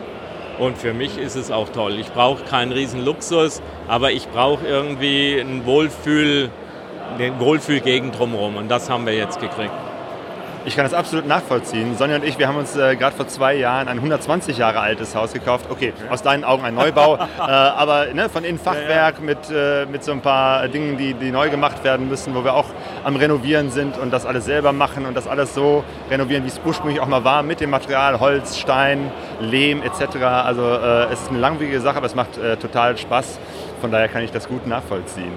Und 0.61 0.77
für 0.77 0.93
mich 0.93 1.17
ist 1.17 1.35
es 1.35 1.49
auch 1.49 1.69
toll. 1.69 1.97
Ich 1.99 2.13
brauche 2.13 2.43
keinen 2.43 2.71
riesen 2.71 3.03
Luxus, 3.03 3.63
aber 3.87 4.11
ich 4.11 4.27
brauche 4.27 4.63
irgendwie 4.67 5.39
ein 5.39 5.65
Wohlfühl, 5.65 6.51
eine 7.15 7.39
Wohlfühlgegend 7.39 8.19
drumherum. 8.19 8.57
Und 8.57 8.69
das 8.69 8.87
haben 8.87 9.07
wir 9.07 9.15
jetzt 9.15 9.39
gekriegt. 9.39 9.71
Ich 10.63 10.75
kann 10.75 10.85
das 10.85 10.93
absolut 10.93 11.27
nachvollziehen. 11.27 11.97
Sonja 11.97 12.17
und 12.17 12.23
ich, 12.23 12.37
wir 12.37 12.47
haben 12.47 12.57
uns 12.57 12.75
äh, 12.75 12.95
gerade 12.95 13.15
vor 13.15 13.27
zwei 13.27 13.55
Jahren 13.55 13.87
ein 13.87 13.97
120 13.97 14.59
Jahre 14.59 14.79
altes 14.79 15.15
Haus 15.15 15.33
gekauft. 15.33 15.65
Okay, 15.69 15.91
aus 16.11 16.21
deinen 16.21 16.43
Augen 16.43 16.63
ein 16.63 16.75
Neubau, 16.75 17.15
äh, 17.39 17.41
aber 17.41 18.13
ne, 18.13 18.29
von 18.29 18.43
innen 18.43 18.59
Fachwerk 18.59 19.15
ja, 19.15 19.19
ja. 19.19 19.25
Mit, 19.25 19.37
äh, 19.51 19.85
mit 19.87 20.03
so 20.03 20.11
ein 20.11 20.21
paar 20.21 20.67
Dingen, 20.67 20.97
die, 20.97 21.15
die 21.15 21.31
neu 21.31 21.49
gemacht 21.49 21.83
werden 21.83 22.07
müssen, 22.07 22.35
wo 22.35 22.43
wir 22.43 22.53
auch 22.53 22.67
am 23.03 23.15
Renovieren 23.15 23.71
sind 23.71 23.97
und 23.97 24.11
das 24.13 24.27
alles 24.27 24.45
selber 24.45 24.71
machen 24.71 25.07
und 25.07 25.17
das 25.17 25.27
alles 25.27 25.55
so 25.55 25.83
renovieren, 26.11 26.43
wie 26.43 26.49
es 26.49 26.61
ursprünglich 26.63 26.99
auch 26.99 27.07
mal 27.07 27.23
war, 27.23 27.41
mit 27.41 27.59
dem 27.59 27.71
Material 27.71 28.19
Holz, 28.19 28.59
Stein, 28.59 29.11
Lehm 29.39 29.81
etc. 29.81 30.17
Also 30.17 30.61
äh, 30.61 31.11
es 31.11 31.23
ist 31.23 31.29
eine 31.29 31.39
langwierige 31.39 31.81
Sache, 31.81 31.97
aber 31.97 32.05
es 32.05 32.15
macht 32.15 32.37
äh, 32.37 32.55
total 32.57 32.99
Spaß. 32.99 33.39
Von 33.81 33.89
daher 33.89 34.09
kann 34.09 34.21
ich 34.21 34.31
das 34.31 34.47
gut 34.47 34.67
nachvollziehen. 34.67 35.33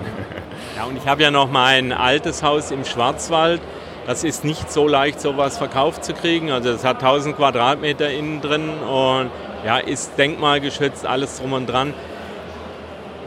Ja, 0.76 0.84
und 0.84 0.98
ich 0.98 1.08
habe 1.08 1.22
ja 1.22 1.30
noch 1.30 1.50
mein 1.50 1.92
altes 1.92 2.42
Haus 2.42 2.70
im 2.70 2.84
Schwarzwald 2.84 3.62
das 4.06 4.24
ist 4.24 4.44
nicht 4.44 4.70
so 4.70 4.86
leicht, 4.86 5.20
sowas 5.20 5.58
verkauft 5.58 6.04
zu 6.04 6.12
kriegen. 6.12 6.50
Also 6.50 6.70
es 6.70 6.84
hat 6.84 6.96
1000 6.96 7.36
Quadratmeter 7.36 8.10
innen 8.10 8.40
drin 8.40 8.68
und 8.68 9.30
ja, 9.64 9.78
ist 9.78 10.18
denkmalgeschützt, 10.18 11.06
alles 11.06 11.38
drum 11.38 11.54
und 11.54 11.66
dran. 11.66 11.94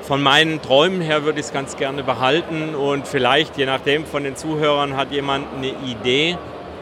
Von 0.03 0.21
meinen 0.21 0.61
Träumen 0.61 1.01
her 1.01 1.25
würde 1.25 1.39
ich 1.39 1.47
es 1.47 1.53
ganz 1.53 1.75
gerne 1.75 2.03
behalten 2.03 2.75
und 2.75 3.07
vielleicht, 3.07 3.57
je 3.57 3.65
nachdem, 3.65 4.05
von 4.05 4.23
den 4.23 4.35
Zuhörern 4.35 4.95
hat 4.95 5.11
jemand 5.11 5.47
eine 5.57 5.73
Idee. 5.85 6.37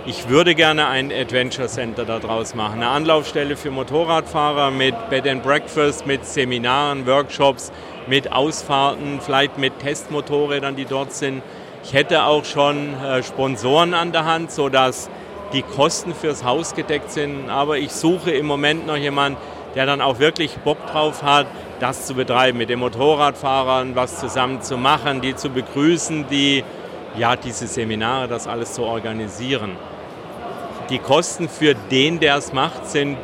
Ich 0.05 0.29
würde 0.29 0.53
gerne 0.53 0.87
ein 0.87 1.11
Adventure 1.11 1.67
Center 1.67 2.05
daraus 2.05 2.53
machen. 2.53 2.75
Eine 2.75 2.89
Anlaufstelle 2.89 3.55
für 3.55 3.71
Motorradfahrer 3.71 4.69
mit 4.69 5.09
Bed 5.09 5.27
and 5.27 5.41
Breakfast, 5.41 6.05
mit 6.05 6.23
Seminaren, 6.25 7.07
Workshops, 7.07 7.71
mit 8.05 8.31
Ausfahrten, 8.31 9.19
vielleicht 9.19 9.57
mit 9.57 9.79
Testmotorrädern, 9.79 10.75
die 10.75 10.85
dort 10.85 11.11
sind. 11.11 11.41
Ich 11.87 11.93
hätte 11.93 12.23
auch 12.23 12.45
schon 12.45 12.95
äh, 13.03 13.21
Sponsoren 13.21 13.93
an 13.93 14.11
der 14.11 14.25
Hand, 14.25 14.51
sodass 14.51 15.07
die 15.53 15.61
Kosten 15.61 16.15
fürs 16.15 16.43
Haus 16.43 16.73
gedeckt 16.73 17.11
sind. 17.11 17.47
Aber 17.51 17.77
ich 17.77 17.91
suche 17.91 18.31
im 18.31 18.47
Moment 18.47 18.87
noch 18.87 18.97
jemanden, 18.97 19.37
der 19.75 19.85
dann 19.85 20.01
auch 20.01 20.17
wirklich 20.17 20.57
Bock 20.57 20.83
drauf 20.91 21.21
hat, 21.21 21.45
das 21.79 22.07
zu 22.07 22.15
betreiben, 22.15 22.57
mit 22.57 22.69
den 22.71 22.79
Motorradfahrern 22.79 23.95
was 23.95 24.19
zusammen 24.19 24.63
zu 24.63 24.77
machen, 24.77 25.21
die 25.21 25.35
zu 25.35 25.51
begrüßen, 25.51 26.25
die 26.27 26.63
ja 27.19 27.35
diese 27.35 27.67
Seminare, 27.67 28.27
das 28.27 28.47
alles 28.47 28.73
zu 28.73 28.81
organisieren. 28.81 29.73
Die 30.89 30.97
Kosten 30.97 31.47
für 31.47 31.75
den, 31.91 32.19
der 32.19 32.37
es 32.37 32.51
macht, 32.51 32.87
sind 32.87 33.19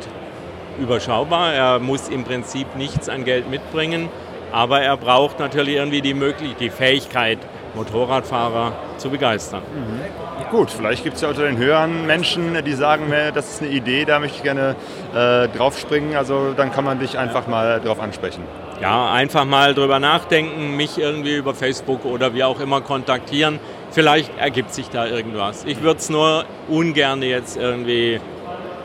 überschaubar. 0.78 1.52
Er 1.52 1.78
muss 1.80 2.08
im 2.08 2.22
Prinzip 2.22 2.76
nichts 2.76 3.08
an 3.08 3.24
Geld 3.24 3.50
mitbringen, 3.50 4.08
aber 4.52 4.82
er 4.82 4.96
braucht 4.96 5.40
natürlich 5.40 5.74
irgendwie 5.74 6.00
die 6.00 6.14
Möglichkeit, 6.14 6.60
die 6.60 6.70
Fähigkeit, 6.70 7.38
Motorradfahrer 7.74 8.72
zu 8.98 9.10
begeistern. 9.10 9.62
Mhm. 9.74 10.50
Gut, 10.50 10.70
vielleicht 10.70 11.02
gibt 11.02 11.16
es 11.16 11.22
ja 11.22 11.28
unter 11.28 11.44
den 11.44 11.56
Hörern 11.56 12.06
Menschen, 12.06 12.62
die 12.64 12.72
sagen, 12.74 13.04
das 13.34 13.54
ist 13.54 13.62
eine 13.62 13.70
Idee, 13.70 14.04
da 14.04 14.18
möchte 14.18 14.36
ich 14.36 14.42
gerne 14.42 14.76
äh, 15.14 15.48
draufspringen. 15.48 16.16
Also 16.16 16.52
dann 16.54 16.72
kann 16.72 16.84
man 16.84 16.98
dich 16.98 17.18
einfach 17.18 17.46
mal 17.46 17.80
drauf 17.80 18.00
ansprechen. 18.00 18.44
Ja, 18.80 19.12
einfach 19.12 19.44
mal 19.44 19.74
drüber 19.74 19.98
nachdenken, 19.98 20.76
mich 20.76 20.98
irgendwie 20.98 21.36
über 21.36 21.54
Facebook 21.54 22.04
oder 22.04 22.34
wie 22.34 22.44
auch 22.44 22.60
immer 22.60 22.80
kontaktieren. 22.80 23.60
Vielleicht 23.90 24.36
ergibt 24.38 24.74
sich 24.74 24.90
da 24.90 25.06
irgendwas. 25.06 25.64
Ich 25.64 25.82
würde 25.82 26.00
es 26.00 26.10
nur 26.10 26.44
ungern 26.68 27.22
jetzt 27.22 27.56
irgendwie 27.56 28.20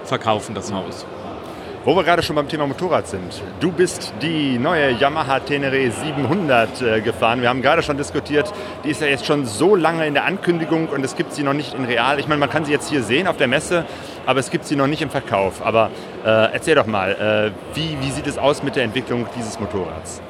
verkaufen, 0.03 0.56
das 0.56 0.72
Haus. 0.72 1.06
Wo 1.88 1.96
wir 1.96 2.03
gerade 2.03 2.22
schon 2.22 2.36
beim 2.36 2.50
Thema 2.50 2.67
Motorrad 2.67 3.08
sind. 3.08 3.41
Du 3.62 3.72
bist 3.72 4.12
die 4.22 4.60
neue 4.60 4.91
Yamaha 4.91 5.39
Tenere 5.39 5.89
700 5.89 6.82
äh, 6.82 7.00
gefahren. 7.00 7.41
Wir 7.41 7.48
haben 7.48 7.62
gerade 7.62 7.82
schon 7.82 7.96
diskutiert, 7.96 8.51
die 8.84 8.89
ist 8.89 9.00
ja 9.00 9.08
jetzt 9.08 9.25
schon 9.25 9.46
so 9.46 9.74
lange 9.74 10.06
in 10.06 10.13
der 10.13 10.25
Ankündigung 10.25 10.89
und 10.89 11.06
es 11.06 11.15
gibt 11.15 11.32
sie 11.32 11.44
noch 11.44 11.53
nicht 11.53 11.75
in 11.75 11.86
real. 11.86 12.20
Ich 12.20 12.27
meine, 12.27 12.39
man 12.41 12.50
kann 12.50 12.65
sie 12.65 12.74
jetzt 12.74 12.89
hier 12.89 13.03
sehen 13.03 13.25
auf 13.25 13.38
der 13.38 13.48
Messe, 13.48 13.86
aber 14.25 14.41
es 14.41 14.51
gibt 14.51 14.65
sie 14.65 14.75
noch 14.75 14.88
nicht 14.88 15.01
im 15.01 15.10
Verkauf. 15.10 15.65
Aber 15.65 15.89
äh, 16.25 16.51
erzähl 16.51 16.75
doch 16.75 16.88
mal, 16.88 17.53
äh, 17.53 17.77
wie, 17.77 17.98
wie 18.01 18.12
sieht 18.12 18.27
es 18.27 18.38
aus 18.38 18.63
mit 18.63 18.75
der 18.75 18.84
Entwicklung 18.84 19.25
dieses 19.38 19.58
Motorrads? 19.58 20.22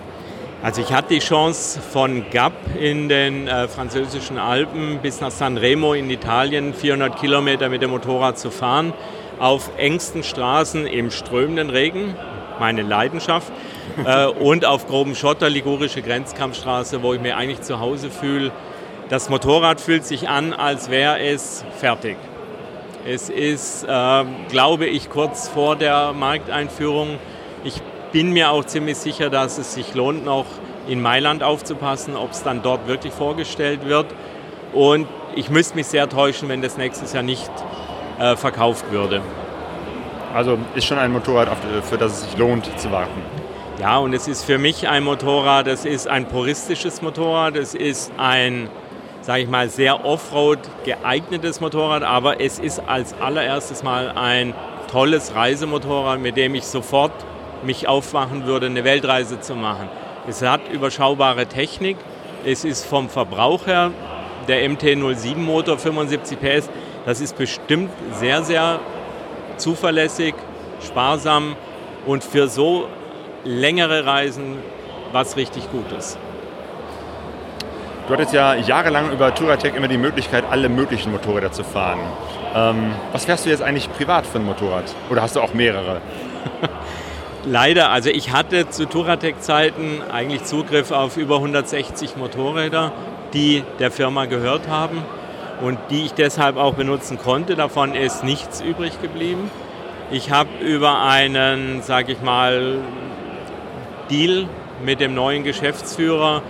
Also 0.61 0.81
ich 0.81 0.93
hatte 0.93 1.15
die 1.15 1.19
Chance 1.19 1.81
von 1.81 2.29
Gap 2.29 2.53
in 2.79 3.09
den 3.09 3.47
äh, 3.47 3.67
französischen 3.67 4.37
Alpen 4.37 4.99
bis 4.99 5.21
nach 5.21 5.31
Sanremo 5.31 5.95
in 5.95 6.11
Italien 6.11 6.75
400 6.75 7.19
Kilometer 7.19 7.69
mit 7.69 7.81
dem 7.81 7.89
Motorrad 7.89 8.37
zu 8.37 8.51
fahren 8.51 8.93
auf 9.39 9.71
engsten 9.77 10.23
Straßen 10.23 10.87
im 10.87 11.11
strömenden 11.11 11.69
Regen, 11.69 12.15
meine 12.59 12.81
Leidenschaft, 12.81 13.51
äh, 14.05 14.25
und 14.25 14.65
auf 14.65 14.87
groben 14.87 15.15
Schotter, 15.15 15.49
ligurische 15.49 16.01
Grenzkampfstraße, 16.01 17.03
wo 17.03 17.13
ich 17.13 17.21
mir 17.21 17.37
eigentlich 17.37 17.61
zu 17.61 17.79
Hause 17.79 18.09
fühle. 18.09 18.51
Das 19.09 19.29
Motorrad 19.29 19.79
fühlt 19.79 20.05
sich 20.05 20.27
an, 20.27 20.53
als 20.53 20.89
wäre 20.89 21.19
es 21.19 21.63
fertig. 21.79 22.17
Es 23.05 23.29
ist, 23.29 23.83
äh, 23.83 24.25
glaube 24.49 24.85
ich, 24.85 25.09
kurz 25.09 25.47
vor 25.47 25.75
der 25.75 26.11
Markteinführung. 26.13 27.19
Ich 27.63 27.81
bin 28.11 28.31
mir 28.31 28.51
auch 28.51 28.65
ziemlich 28.65 28.97
sicher, 28.97 29.29
dass 29.29 29.57
es 29.57 29.73
sich 29.73 29.93
lohnt, 29.93 30.25
noch 30.25 30.45
in 30.87 31.01
Mailand 31.01 31.43
aufzupassen, 31.43 32.15
ob 32.15 32.31
es 32.31 32.43
dann 32.43 32.61
dort 32.63 32.87
wirklich 32.87 33.13
vorgestellt 33.13 33.85
wird. 33.85 34.07
Und 34.73 35.07
ich 35.35 35.49
müsste 35.49 35.75
mich 35.75 35.87
sehr 35.87 36.09
täuschen, 36.09 36.49
wenn 36.49 36.61
das 36.61 36.77
nächstes 36.77 37.13
Jahr 37.13 37.23
nicht 37.23 37.49
äh, 38.19 38.35
verkauft 38.35 38.91
würde. 38.91 39.21
Also 40.33 40.57
ist 40.75 40.85
schon 40.85 40.97
ein 40.97 41.11
Motorrad, 41.11 41.49
für 41.83 41.97
das 41.97 42.13
es 42.13 42.21
sich 42.23 42.37
lohnt 42.37 42.67
zu 42.79 42.91
warten. 42.91 43.21
Ja, 43.79 43.97
und 43.97 44.13
es 44.13 44.27
ist 44.27 44.43
für 44.43 44.57
mich 44.57 44.87
ein 44.87 45.03
Motorrad, 45.03 45.67
es 45.67 45.85
ist 45.85 46.07
ein 46.07 46.27
puristisches 46.27 47.01
Motorrad, 47.01 47.55
es 47.55 47.75
ist 47.75 48.11
ein, 48.17 48.69
sage 49.21 49.43
ich 49.43 49.49
mal, 49.49 49.69
sehr 49.69 50.03
Offroad 50.03 50.59
geeignetes 50.83 51.61
Motorrad, 51.61 52.03
aber 52.03 52.41
es 52.41 52.57
ist 52.57 52.81
als 52.87 53.13
allererstes 53.21 53.83
mal 53.83 54.11
ein 54.15 54.53
tolles 54.91 55.35
Reisemotorrad, 55.35 56.19
mit 56.19 56.37
dem 56.37 56.55
ich 56.55 56.65
sofort 56.65 57.11
mich 57.63 57.87
aufmachen 57.87 58.45
würde, 58.45 58.65
eine 58.65 58.83
Weltreise 58.83 59.39
zu 59.41 59.55
machen. 59.55 59.89
Es 60.27 60.41
hat 60.41 60.61
überschaubare 60.71 61.45
Technik, 61.45 61.97
es 62.45 62.65
ist 62.65 62.85
vom 62.85 63.09
Verbrauch 63.09 63.67
her 63.67 63.91
der 64.47 64.67
MT-07 64.69 65.35
Motor 65.37 65.77
75 65.77 66.39
PS 66.39 66.69
das 67.07 67.21
ist 67.21 67.37
bestimmt 67.37 67.89
sehr, 68.19 68.43
sehr 68.43 68.81
zuverlässig, 69.55 70.35
sparsam 70.85 71.55
und 72.05 72.21
für 72.21 72.49
so 72.49 72.89
längere 73.45 74.05
Reisen 74.05 74.57
was 75.13 75.37
richtig 75.37 75.71
Gutes. 75.71 76.17
Du 78.07 78.13
hattest 78.13 78.33
ja 78.33 78.55
jahrelang 78.55 79.09
über 79.13 79.33
Touratec 79.33 79.73
immer 79.75 79.87
die 79.87 79.97
Möglichkeit, 79.97 80.43
alle 80.51 80.67
möglichen 80.67 81.13
Motorräder 81.13 81.53
zu 81.53 81.63
fahren. 81.63 81.99
Ähm, 82.53 82.91
was 83.13 83.23
fährst 83.23 83.45
du 83.45 83.49
jetzt 83.49 83.63
eigentlich 83.63 83.89
privat 83.93 84.25
für 84.27 84.39
ein 84.39 84.45
Motorrad? 84.45 84.93
Oder 85.09 85.21
hast 85.21 85.37
du 85.37 85.41
auch 85.41 85.53
mehrere? 85.53 86.01
Leider, 87.45 87.89
also 87.89 88.09
ich 88.09 88.33
hatte 88.33 88.69
zu 88.69 88.85
Touratec-Zeiten 88.85 90.01
eigentlich 90.11 90.43
Zugriff 90.43 90.91
auf 90.91 91.15
über 91.15 91.35
160 91.35 92.17
Motorräder, 92.17 92.91
die 93.33 93.63
der 93.79 93.91
Firma 93.91 94.25
gehört 94.25 94.67
haben 94.67 95.03
und 95.61 95.77
die 95.89 96.05
ich 96.05 96.13
deshalb 96.13 96.57
auch 96.57 96.73
benutzen 96.73 97.17
konnte. 97.17 97.55
Davon 97.55 97.95
ist 97.95 98.23
nichts 98.23 98.61
übrig 98.61 99.01
geblieben. 99.01 99.49
Ich 100.11 100.31
habe 100.31 100.49
über 100.61 101.01
einen, 101.01 101.81
sage 101.81 102.13
ich 102.13 102.21
mal, 102.21 102.79
Deal 104.09 104.47
mit 104.83 104.99
dem 104.99 105.13
neuen 105.13 105.43
Geschäftsführer 105.43 106.41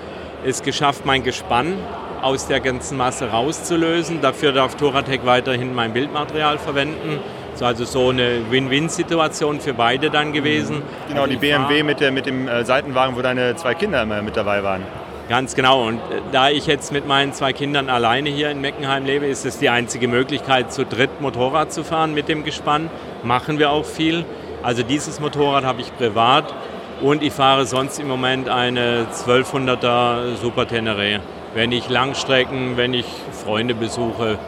es 0.45 0.61
geschafft, 0.61 1.05
mein 1.05 1.23
Gespann 1.23 1.73
aus 2.21 2.47
der 2.47 2.59
ganzen 2.59 2.97
Masse 2.97 3.29
rauszulösen. 3.29 4.21
Dafür 4.21 4.51
darf 4.51 4.75
Toratec 4.75 5.25
weiterhin 5.25 5.73
mein 5.73 5.93
Bildmaterial 5.93 6.57
verwenden. 6.57 7.19
Das 7.51 7.61
ist 7.61 7.63
also 7.63 7.85
so 7.85 8.09
eine 8.09 8.51
Win-Win-Situation 8.51 9.59
für 9.59 9.73
beide 9.73 10.11
dann 10.11 10.31
gewesen. 10.31 10.83
Genau, 11.07 11.25
die 11.25 11.37
BMW 11.37 11.81
mit, 11.81 11.99
der, 11.99 12.11
mit 12.11 12.27
dem 12.27 12.47
äh, 12.47 12.63
Seitenwagen, 12.63 13.15
wo 13.15 13.21
deine 13.21 13.55
zwei 13.55 13.73
Kinder 13.73 14.03
immer 14.03 14.21
mit 14.21 14.37
dabei 14.37 14.63
waren. 14.63 14.83
Ganz 15.29 15.55
genau. 15.55 15.85
Und 15.85 15.97
äh, 15.97 16.21
da 16.31 16.49
ich 16.49 16.67
jetzt 16.67 16.91
mit 16.93 17.05
meinen 17.05 17.33
zwei 17.33 17.51
Kindern 17.51 17.89
alleine 17.89 18.29
hier 18.29 18.49
in 18.49 18.61
Meckenheim 18.61 19.05
lebe, 19.05 19.25
ist 19.25 19.45
es 19.45 19.57
die 19.59 19.69
einzige 19.69 20.07
Möglichkeit, 20.07 20.71
zu 20.71 20.85
dritt 20.85 21.19
Motorrad 21.19 21.73
zu 21.73 21.83
fahren 21.83 22.13
mit 22.13 22.29
dem 22.29 22.45
Gespann. 22.45 22.89
Machen 23.23 23.59
wir 23.59 23.71
auch 23.71 23.85
viel. 23.85 24.23
Also 24.63 24.83
dieses 24.83 25.19
Motorrad 25.19 25.65
habe 25.65 25.81
ich 25.81 25.95
privat 25.97 26.53
und 27.01 27.23
ich 27.23 27.33
fahre 27.33 27.65
sonst 27.65 27.99
im 27.99 28.07
Moment 28.07 28.47
eine 28.47 29.07
1200er 29.11 30.35
Super 30.35 30.65
Tenere. 30.67 31.19
Wenn 31.53 31.71
ich 31.71 31.89
Langstrecken, 31.89 32.77
wenn 32.77 32.93
ich 32.93 33.05
Freunde 33.31 33.75
besuche, 33.75 34.39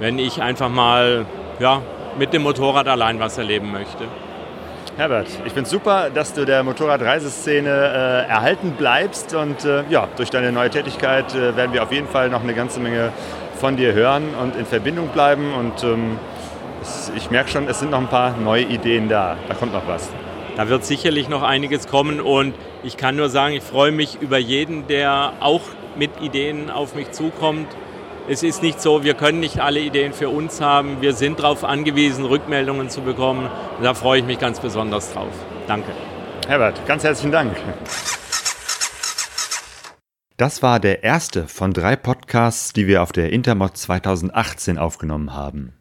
wenn 0.00 0.18
ich 0.18 0.42
einfach 0.42 0.68
mal 0.68 1.26
ja, 1.60 1.80
mit 2.18 2.32
dem 2.32 2.42
Motorrad 2.42 2.88
allein 2.88 3.20
was 3.20 3.38
erleben 3.38 3.70
möchte. 3.70 4.04
Herbert, 4.96 5.26
ich 5.44 5.52
finde 5.52 5.62
es 5.62 5.70
super, 5.70 6.08
dass 6.08 6.34
du 6.34 6.44
der 6.44 6.62
Motorradreiseszene 6.62 7.68
äh, 7.68 8.30
erhalten 8.30 8.74
bleibst 8.78 9.34
und 9.34 9.64
äh, 9.64 9.82
ja, 9.90 10.06
durch 10.16 10.30
deine 10.30 10.52
neue 10.52 10.70
Tätigkeit 10.70 11.34
äh, 11.34 11.56
werden 11.56 11.72
wir 11.72 11.82
auf 11.82 11.90
jeden 11.90 12.06
Fall 12.06 12.28
noch 12.28 12.44
eine 12.44 12.54
ganze 12.54 12.78
Menge 12.78 13.12
von 13.58 13.76
dir 13.76 13.92
hören 13.92 14.22
und 14.40 14.54
in 14.54 14.64
Verbindung 14.66 15.08
bleiben 15.08 15.52
und 15.52 15.82
ähm, 15.82 16.16
ich 17.16 17.28
merke 17.32 17.50
schon, 17.50 17.66
es 17.66 17.80
sind 17.80 17.90
noch 17.90 17.98
ein 17.98 18.06
paar 18.06 18.36
neue 18.36 18.62
Ideen 18.62 19.08
da. 19.08 19.36
Da 19.48 19.54
kommt 19.54 19.72
noch 19.72 19.88
was. 19.88 20.10
Da 20.56 20.68
wird 20.68 20.84
sicherlich 20.84 21.28
noch 21.28 21.42
einiges 21.42 21.88
kommen 21.88 22.20
und 22.20 22.54
ich 22.84 22.96
kann 22.96 23.16
nur 23.16 23.30
sagen, 23.30 23.54
ich 23.54 23.64
freue 23.64 23.90
mich 23.90 24.18
über 24.20 24.38
jeden, 24.38 24.86
der 24.86 25.32
auch 25.40 25.62
mit 25.96 26.10
Ideen 26.20 26.70
auf 26.70 26.94
mich 26.94 27.10
zukommt 27.10 27.66
es 28.28 28.42
ist 28.42 28.62
nicht 28.62 28.80
so, 28.80 29.04
wir 29.04 29.14
können 29.14 29.40
nicht 29.40 29.60
alle 29.60 29.80
Ideen 29.80 30.12
für 30.12 30.28
uns 30.28 30.60
haben. 30.60 31.00
Wir 31.00 31.12
sind 31.12 31.40
darauf 31.40 31.64
angewiesen, 31.64 32.24
Rückmeldungen 32.24 32.88
zu 32.88 33.02
bekommen. 33.02 33.50
Da 33.82 33.94
freue 33.94 34.20
ich 34.20 34.24
mich 34.24 34.38
ganz 34.38 34.60
besonders 34.60 35.12
drauf. 35.12 35.32
Danke. 35.66 35.92
Herbert, 36.46 36.86
ganz 36.86 37.04
herzlichen 37.04 37.32
Dank. 37.32 37.56
Das 40.36 40.62
war 40.62 40.80
der 40.80 41.04
erste 41.04 41.46
von 41.46 41.72
drei 41.72 41.96
Podcasts, 41.96 42.72
die 42.72 42.86
wir 42.86 43.02
auf 43.02 43.12
der 43.12 43.32
Intermod 43.32 43.76
2018 43.76 44.78
aufgenommen 44.78 45.34
haben. 45.34 45.74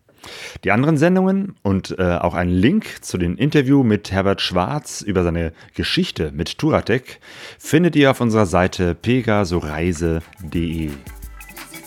Die 0.64 0.72
anderen 0.72 0.98
Sendungen 0.98 1.56
und 1.64 1.98
äh, 1.98 2.18
auch 2.18 2.34
ein 2.34 2.50
Link 2.50 3.04
zu 3.04 3.18
dem 3.18 3.36
Interview 3.36 3.84
mit 3.84 4.12
Herbert 4.12 4.42
Schwarz 4.42 5.02
über 5.02 5.24
seine 5.24 5.54
Geschichte 5.76 6.32
mit 6.32 6.58
Turatec 6.58 7.20
findet 7.58 7.96
ihr 7.96 8.12
auf 8.12 8.22
unserer 8.22 8.46
Seite 8.46 8.96
pegasoreise.de. 8.96 10.92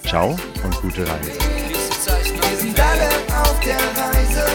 Ciao 0.07 0.39
und 0.63 0.75
gute 0.83 1.07
Reise. 1.07 1.33
Wir 1.33 2.57
sind 2.57 2.79
alle 2.79 3.09
auf 3.43 3.59
der 3.61 3.75
Reise, 3.75 4.47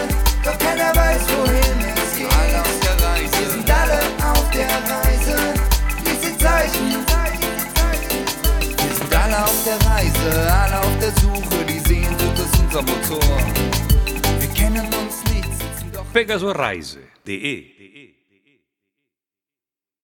doch 0.46 0.58
keiner 0.58 0.96
weiß, 0.96 1.22
wohin 1.36 1.80
es 1.94 2.16
geht. 2.16 2.30
Wir 3.40 3.50
sind 3.50 3.70
alle 3.70 4.00
auf 4.32 4.50
der 4.52 4.70
Reise, 4.70 5.54
diese 6.06 6.38
Zeichen. 6.38 7.06
Wir 8.78 8.96
sind 8.96 9.14
alle 9.14 9.44
auf 9.44 9.64
der 9.66 9.78
Reise, 9.92 10.54
alle 10.54 10.80
auf 10.80 11.00
der 11.02 11.12
Suche, 11.22 11.66
die 11.66 11.80
Sehnsucht 11.80 12.40
unser 12.64 12.82
Motor. 12.84 13.38
Wir 14.40 14.50
kennen 14.50 14.86
uns 14.86 15.22
nicht. 15.34 16.14
Pegasoreise.de 16.14 17.81